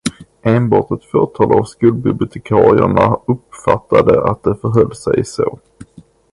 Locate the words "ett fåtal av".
0.91-1.63